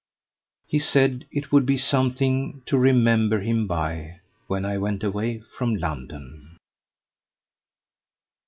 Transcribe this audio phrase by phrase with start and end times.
[0.65, 5.75] He said it would be something to remember him by when I went away from
[5.75, 6.57] London."